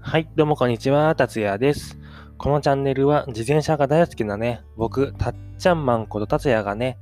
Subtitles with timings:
[0.00, 1.98] はい、どうもこんにちは、達也です。
[2.38, 6.98] このチャンネルは自転車が大好きなね、僕、たっちゃんマンこと達也がね、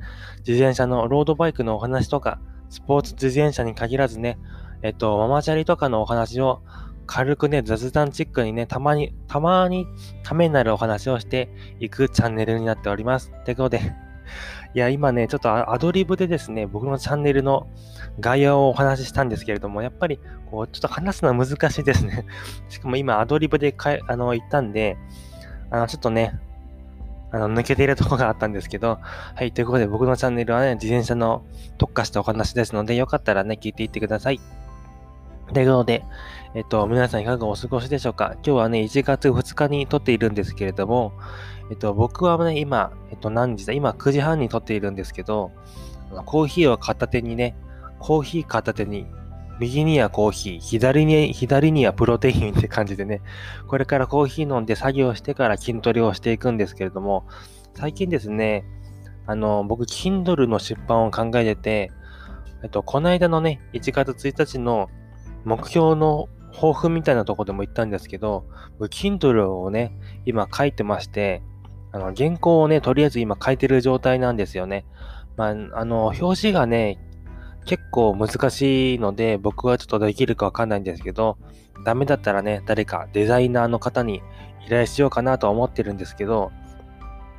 [0.46, 4.38] 自転車のロードバイクのお話とか、スポーツ自転車に限らずね、
[4.82, 6.62] えっと、ママチャリとかのお話を
[7.06, 9.86] 軽くね、雑談チックにね、たまに、たまに
[10.22, 13.32] ためになるお話をしていくチャンネルになっております。
[13.44, 13.92] ということで、
[14.76, 17.66] いや、今ね、ちょっとアドリブでですね、僕のチャンネルの
[18.20, 22.26] 概要をお話ししたんですけれども、やっぱり、こう、ちょっと話すのは難しいですね。
[22.68, 24.98] しかも今、アドリブでかあの言ったんで、
[25.70, 26.38] あの、ちょっとね、
[27.32, 31.42] あの、抜けているところがあったんですけど、はい、ということで僕のチャンネルはね、自転車の
[31.78, 34.40] 特化したお話ですので、よかったらね、聞いていってください。
[35.52, 36.04] ということで、
[36.54, 38.32] えっと、皆さんいかがお過ごしでしょうか？
[38.36, 41.12] 今日はね、1月2日に撮っているんですけれども、
[41.70, 43.72] えっと、僕はね、今、えっと、何時だ？
[43.72, 45.52] 今9時半に撮っているんですけど、
[46.24, 47.56] コーヒーを片手にね、
[48.00, 49.06] コーヒー片手に、
[49.60, 53.22] 右にはコーヒー、左に、左にはプロテインって感じでね、
[53.68, 57.26] これからコーヒー飲んで作業してから筋トレをしていくんですけれども、
[57.74, 58.64] 最近ですね、
[59.26, 61.92] あの、僕、Kindle の出版を考えてて、
[62.62, 64.88] えっと、この間のね、1月1日の
[65.46, 68.46] 目標の抱負みたいなとこでも言ったんですけど、
[68.80, 69.92] Kindle をね、
[70.26, 71.40] 今書いてまして、
[71.92, 74.84] あの、原稿をね、とりあえず今書いてる状態なんですよね。
[75.36, 76.98] まあ、あの、表紙がね、
[77.64, 81.38] 結構難しいので、僕はちょっとできるかわかんないんですけど、
[81.84, 84.22] ダメだったらね、誰かデザイナーの方に
[84.66, 86.50] 依頼しようかなと思ってるんですけど、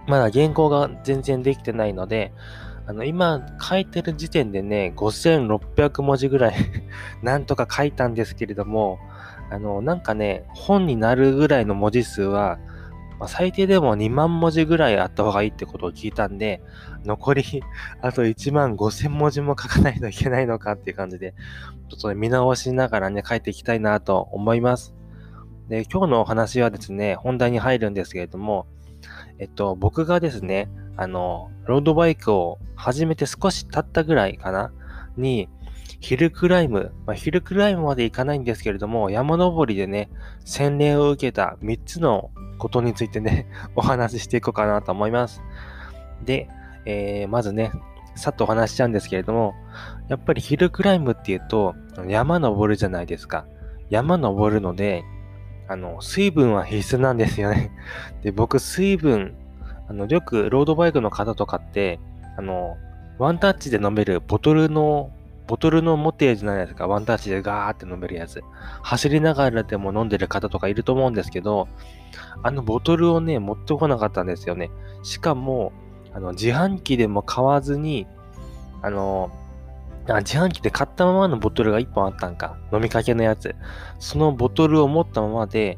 [0.08, 2.32] まだ原稿が全然できてないので、
[2.88, 6.56] あの、今書いてる時点でね、5600文字ぐらい
[7.22, 8.98] なんとか書いたんですけれども、
[9.52, 12.60] あの、なんかね、本になるぐらいの文字数は、
[13.20, 16.62] まあ、最低でも2万文字ぐらいあった方がいいってことを聞いたんで、
[17.04, 17.44] 残り
[18.02, 21.34] あと1万5千文字も書かないといけないのかっていう感じで、
[21.90, 24.96] ちょっと、ね、見直しながらね、書いていきたいなと思います。
[25.68, 28.66] で、今日のお話はですね、本題に入るんですけれども、
[29.40, 34.74] えっと、僕がですね、あの、ロードバイクを始めて少し経ったぐらいかな、
[35.16, 35.48] に、
[36.00, 40.10] ヒルクライム、まあ、ヒルクライムまで行かないんですけれども、山登りでね、
[40.46, 45.42] 洗礼を受けた3つのことについてね、 お話ししていこうかなと思います。
[46.24, 46.50] で、
[46.86, 47.72] えー、まずね、
[48.16, 49.54] さっとお話しちゃうんですけれども、
[50.08, 51.76] やっぱりヒルクライムっていうと、
[52.08, 53.46] 山登るじゃないですか。
[53.90, 55.04] 山登るので、
[55.68, 57.72] あの、水分は必須なんですよね。
[58.24, 59.36] で、僕、水分、
[59.88, 62.00] あの、よくロードバイクの方とかって、
[62.38, 62.78] あの、
[63.18, 65.12] ワンタッチで飲めるボトルの
[65.48, 66.88] ボトルの持ってるじゃないですか。
[66.88, 68.44] ワンタッチでガーって飲めるやつ。
[68.82, 71.70] 走りながらでも飲んでる方とかいると思うんですけど、
[72.44, 74.70] あのボトルをね、持ってこなかったんですよね。
[75.04, 75.72] しかも、
[76.14, 78.08] あの、自販機でも買わずに、
[78.82, 79.32] あの、
[80.08, 82.58] 自販機で買ったままのボトルが1本あったんか。
[82.74, 83.56] 飲みかけのやつ。
[84.00, 85.78] そのボトルを持ったままで、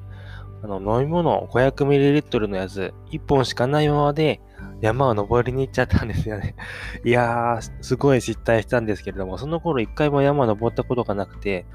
[0.62, 4.42] あの、飲み物 500ml のやつ、1本しかないままで、
[4.82, 6.56] 山を登りに行っちゃったんですよね。
[7.04, 11.66] いやー、すごい失態したんですけれども、その頃一回も山登ったことがなくて、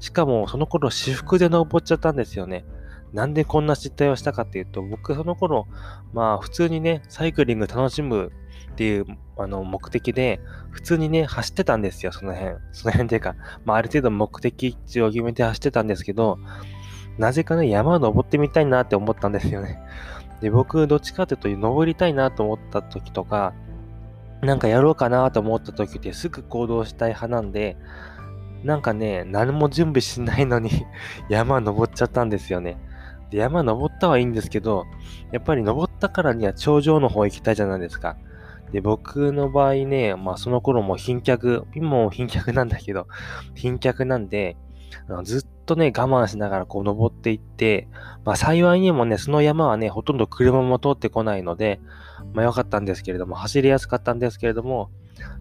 [0.00, 2.64] しかもその頃私服で登っちゃったんですよね。
[3.12, 5.66] なんでこんな失態をしたかっていうと、僕その頃、
[6.12, 8.32] まあ普通にね、サイクリング楽しむ
[8.72, 9.06] っていう
[9.36, 10.40] あの目的で、
[10.70, 12.56] 普通にね、走ってたんですよ、その辺。
[12.72, 16.38] その辺っていうか、まあある程度目的地を決めて走ってたんですけど、
[17.18, 19.80] なぜかね、山を登ってみたいなって思ったんですよね。
[20.40, 23.52] で、僕、どっちかというと、登りたいなと思った時とか、
[24.40, 27.76] なんかやろうかなと思った時ってすぐ行動したい派なんで、
[28.62, 30.70] なんかね、何も準備しないのに
[31.28, 32.76] 山登っちゃったんですよね。
[33.30, 34.84] で、山登ったはいいんですけど、
[35.32, 38.16] やっぱり登ったからには頂上の方行きたいじゃないですか。
[38.72, 43.06] で、僕の場合ね、まあその頃も貧脚、今も貧脚なんだけど、
[43.54, 44.56] 貧脚なんで、
[45.24, 47.88] ずっとね、我慢しながらこう登っていって、
[48.24, 51.80] まあ幸いにもね、その山はね、ほとんど車も通ってこないので、
[52.34, 54.90] まあ良かったんですけれども、走りやすかったんですけれども、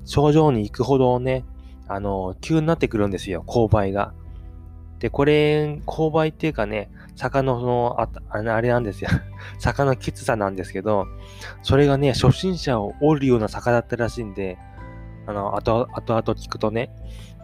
[0.06, 1.46] 頂上に行くほどね、
[1.88, 4.14] あの、急になってくるんですよ、勾配が。
[5.00, 9.10] で、これ、勾配っていうかね、坂のその、ああれなんですよ。
[9.60, 11.06] 坂のきつさなんですけど、
[11.62, 14.58] それがね、初心者を降るような坂だったらしいんで、
[15.28, 16.92] あの、後、後々聞くとね、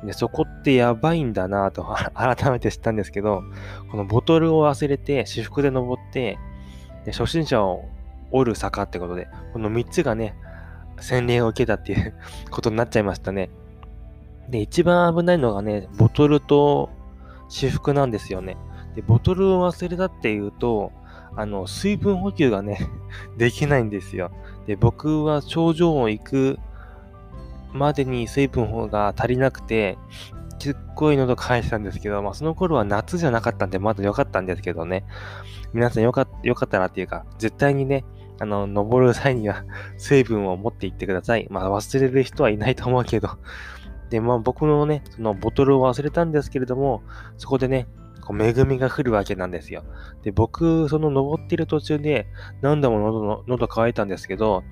[0.04, 1.84] で、そこってやばいんだなと
[2.14, 3.44] 改めて知ったんですけど、
[3.92, 6.38] このボトルを忘れて、私服で登って、
[7.06, 7.86] で初心者を
[8.32, 10.36] 折る坂ってことで、この3つがね、
[11.00, 12.14] 洗礼を受けたっていう
[12.52, 13.50] ことになっちゃいましたね。
[14.50, 16.90] で、一番危ないのがね、ボトルと
[17.50, 18.58] 私服なんですよね。
[18.96, 20.92] で、ボトルを忘れたっていうと、
[21.36, 22.80] あの、水分補給がね
[23.38, 24.32] できないんですよ。
[24.68, 26.60] で、僕は頂上を行く
[27.74, 29.98] までに水分が足りなくて、
[30.60, 35.04] すっごい喉乾いてたんですけど、まあその頃は夏じゃなかったんでまだ良かったんですけどね。
[35.74, 38.06] 皆さんよかかったなっていうか、絶対にね、
[38.40, 39.66] あの、登る際には
[39.98, 41.48] 水分を持って行ってください。
[41.50, 43.30] まあ忘れる人はいないと思うけど。
[44.10, 47.02] で、まあ僕のね、そのボトルを忘れたんですけれども、
[47.38, 47.88] そこでね、
[48.24, 49.84] こう恵みが降るわけなんですよ。
[50.24, 52.28] で、僕、その登ってる途中で
[52.62, 54.64] 何度も喉の喉乾いたんですけど、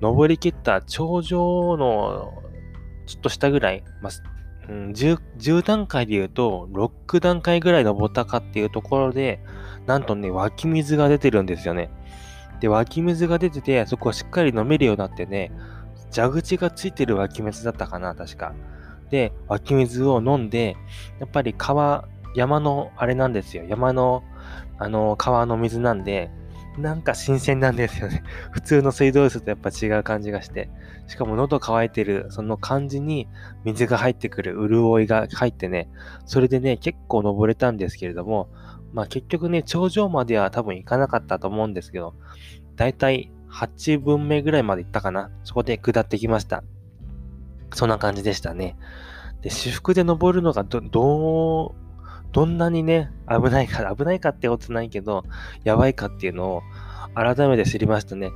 [0.00, 2.32] 登り切った頂上の
[3.06, 4.12] ちょっと下ぐらい、まあ、
[4.68, 9.40] 10, 10段階で言うと、6段階ぐらい登ったかっていうところで、
[9.86, 11.90] なんとね、湧き水が出てるんですよね。
[12.60, 15.50] で、湧き水が出てて、そこをしっかり飲めるようになってね、
[16.14, 18.54] 蛇口がついてる湧き水だったかな、確か。
[19.10, 20.76] で、湧き水を飲んで、
[21.18, 23.64] やっぱり川、山のあれなんですよ。
[23.64, 24.22] 山の、
[24.78, 26.30] あの、川の水なんで、
[26.78, 28.22] なんか新鮮なんですよね。
[28.52, 30.70] 普通の水道水とやっぱ違う感じがして。
[31.08, 33.28] しかも喉乾いてる、その感じに
[33.64, 35.88] 水が入ってくる潤いが入ってね、
[36.24, 38.48] それでね、結構登れたんですけれども、
[38.92, 42.14] まあ結局ね、頂上までは多分行かなかったと思うんですけど、
[42.76, 45.30] だいたい8分目ぐらいまで行ったかな。
[45.42, 46.62] そこで下ってきました。
[47.74, 48.76] そんな感じでしたね。
[49.42, 51.89] で、私服で登るのがど、どう、
[52.32, 55.24] どんなにね、危ないか、危ないかってことないけど、
[55.64, 56.62] やばいかっていうのを
[57.14, 58.30] 改めて知りましたね。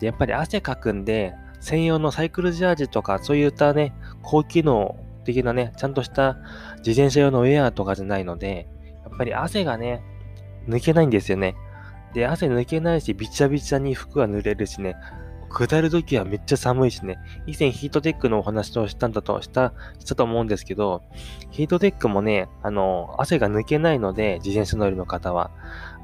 [0.00, 6.38] で、やっぱり汗かくんで、専用のサイクルジャージとか、そういったね、高機能的なね、ちゃんとした
[6.78, 8.68] 自転車用のウェアとかじゃないので、
[9.04, 10.02] やっぱり汗がね、
[10.68, 11.56] 抜けないんですよね。
[12.14, 14.96] で、汗抜けないし、びちゃびちゃに服が濡れるしね、
[15.52, 21.02] 下るときはめっちゃ寒いしね、以前ヒートテックのお話をしたんだと、した、したと思うんですけど、
[21.50, 25.50] ヒートテックもね、あの、汗が抜けないので、自転車乗りの方は、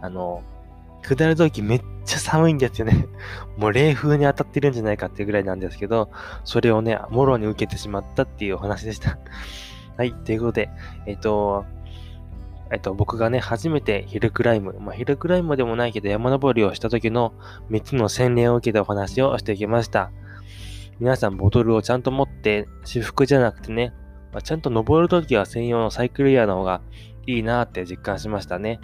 [0.01, 0.43] あの、
[1.03, 3.07] 下るときめっちゃ寒いんですよね。
[3.57, 6.11] もう冷風に当たってるんじゃないかっていうぐらいなんですけど、
[6.45, 9.19] それをね、もろに受けてしまったっていうお話でした。
[9.97, 10.71] はい、ということで、
[11.07, 11.65] えっ、と、
[12.71, 17.33] えっと、僕がね、初めてヒルクライム、まあ、ヒルクライムでもないけど山登りをした時の
[17.71, 20.11] 3つの洗礼を受けたお話をしてきました。
[21.01, 23.95] 皆さんボトルをちゃんと持って、私服じゃなくてね、
[24.33, 26.83] まあ、ちゃんと登るときは専用のサイクルイヤーの方が
[27.27, 28.81] いいなって実感しましたね。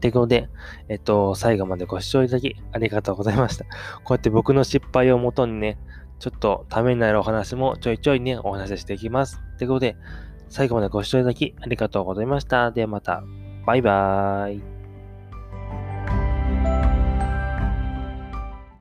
[0.00, 0.48] ということで、
[0.88, 3.64] えっと、最後までご視聴いただきありがとうございました。
[3.64, 3.70] こ
[4.10, 5.78] うやって僕の失敗をもとにね、
[6.18, 9.40] ちょっとためになるお話もちょいちょいね、お話ししていきます。
[9.58, 9.96] ということで、
[10.48, 12.70] 最後までご視聴いただきありがとうございました。
[12.70, 13.22] ではまた。
[13.66, 14.77] バイバーイ。